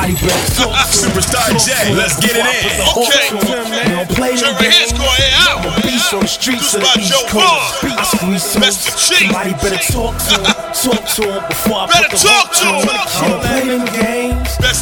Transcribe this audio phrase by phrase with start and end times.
[0.00, 0.72] Somebody better talk.
[0.72, 2.80] Uh, Superstar J, let's get it in.
[2.80, 3.28] before I put the Okay.
[3.28, 3.68] to him.
[3.68, 4.76] Don't play Turn games.
[4.80, 5.60] hands, go ahead, out.
[5.60, 7.84] I'm a beast on the streets of the East Coast.
[7.84, 9.08] I squeeze toes.
[9.10, 9.28] G.
[9.28, 10.44] Somebody better talk to him.
[10.72, 12.80] Talk to him before I Better put the talk to to him.
[12.80, 12.88] him.
[12.88, 13.99] I don't play them games.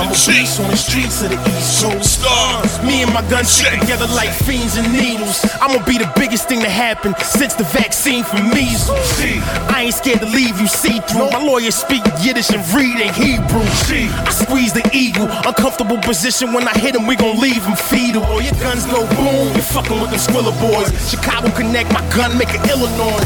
[0.00, 2.24] I'm a beast on the streets of the East Coast.
[2.24, 2.86] Superstar.
[2.88, 5.44] Me and my gun stick together like fiends and needles.
[5.60, 8.96] I'ma be the biggest thing to happen since the vaccine for measles.
[9.68, 11.28] I ain't scared to leave you see through.
[11.28, 13.60] My lawyers speak Yiddish and read in Hebrew.
[14.24, 18.24] I squeeze the eagle, uncomfortable position when I hit him, we gon' leave him fetal.
[18.32, 20.88] Or your guns go boom, You're fucking with them Squilla boys.
[21.10, 23.20] Chicago connect, my gun make it Illinois.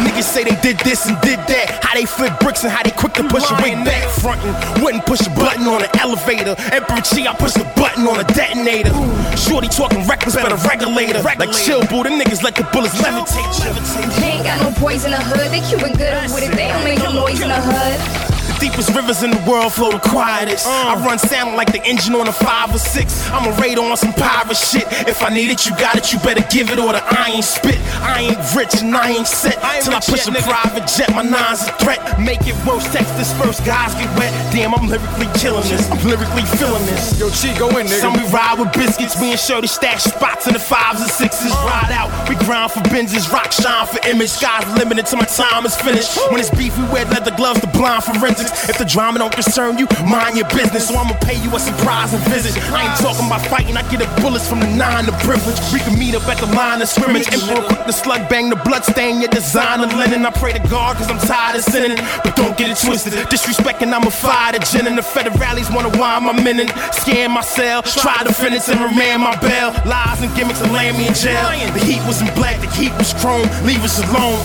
[0.00, 1.84] Niggas say they did this and did that.
[1.84, 4.08] How they flip bricks and how they quick to push a way back.
[4.24, 6.54] Frontin', wouldn't push a button on an elevator.
[6.72, 8.94] Emperor Chi, I push the button on a detonator.
[9.36, 11.20] Shorty talking reckless, but better regulator.
[11.22, 13.42] Like chill, boo, them niggas let the bullets levitate.
[13.62, 14.20] levitate.
[14.20, 15.50] They ain't got no boys in the hood.
[15.50, 16.56] They Cuban good with it.
[16.56, 18.23] They don't make no noise in the hood.
[18.46, 20.66] The deepest rivers in the world flow the quietest.
[20.66, 20.94] Uh.
[20.96, 23.28] I run sound like the engine on a five or six.
[23.30, 24.84] I'm a radar on some pirate shit.
[25.08, 26.12] If I need it, you got it.
[26.12, 27.78] You better give it or the I ain't spit.
[28.02, 29.56] I ain't rich and I ain't set.
[29.82, 32.00] Till I push a private jet, my nine's a threat.
[32.20, 34.32] Make it worse, text this first, guys get wet.
[34.52, 35.90] Damn, I'm lyrically killing this.
[35.90, 37.18] I'm lyrically feeling this.
[37.18, 38.24] Yo, Chi, go in, Some nigga.
[38.26, 41.52] we ride with biscuits, me and Shorty stash spots in the fives and sixes.
[41.52, 41.64] Uh.
[41.64, 44.30] Ride out, we grind for Benzes, rock shine for image.
[44.30, 46.18] Sky's limited till my time is finished.
[46.30, 48.04] When it's beef, we wear leather gloves to blind
[48.40, 50.88] If the drama don't concern you, mind your business.
[50.88, 52.56] So I'ma pay you a surprise and visit.
[52.72, 55.58] I ain't talking about fighting, I get the bullets from the nine to privilege.
[55.72, 57.28] We can meet up at the line of scrimmage.
[57.32, 60.26] Emperor quick the slug bang, the blood stain your designer linen.
[60.26, 61.98] I pray to God cause I'm tired of sinning.
[62.22, 63.12] But don't get it twisted.
[63.30, 66.70] Disrespecting, I'ma fire the gin and the federales wanna wind my minute.
[66.92, 69.70] Scan my cell, try to finish and remand my bail.
[69.86, 71.44] Lies and gimmicks and land me in jail.
[71.72, 73.46] The heat wasn't black, the heat was chrome.
[73.64, 74.38] Leave us alone.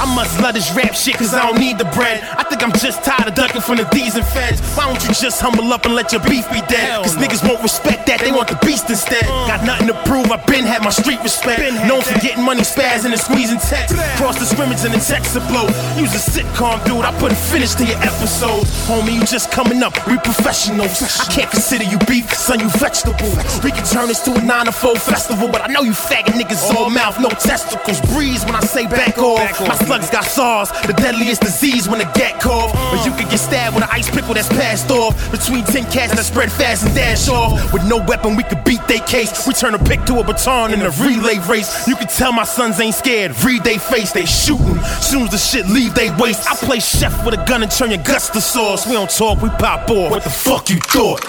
[0.00, 2.22] I must love this rap shit cause I don't need the bread.
[2.22, 4.60] I think I'm just tired of ducking from the D's and feds.
[4.74, 7.04] Why don't you just humble up and let your beef be dead?
[7.04, 9.24] Cause niggas won't respect that, they want the beast instead.
[9.46, 11.60] Got nothing to prove, I been had my street respect.
[11.86, 13.94] Known for getting money spazzing and squeezing text.
[14.16, 15.68] Cross the scrimmage and the text to blow.
[16.00, 18.72] Use a sitcom, dude, I put a finish to your episodes.
[18.88, 20.96] Homie, you just coming up, we professionals.
[21.20, 23.28] I can't consider you beef, son, you vegetable.
[23.62, 26.32] We can turn this to a 9 to 4 festival, but I know you faggot
[26.32, 28.00] niggas all mouth, no testicles.
[28.12, 29.60] Breeze when I say back off.
[29.60, 32.72] My slugs got SARS, the deadliest disease when a get cough.
[32.92, 35.14] Or you could get stabbed with an ice pickle that's passed off.
[35.30, 37.72] Between 10 cats that spread fast and dash off.
[37.72, 39.46] With no weapon, we could beat they case.
[39.46, 41.86] We turn a pick to a baton in a relay race.
[41.86, 43.32] You can tell my sons ain't scared.
[43.44, 44.78] Read they face, they shootin'.
[45.02, 46.48] Soon as the shit leave they waist.
[46.50, 48.86] I play chef with a gun and turn your guts to sauce.
[48.86, 50.10] We don't talk, we pop off.
[50.10, 51.20] What the fuck you thought?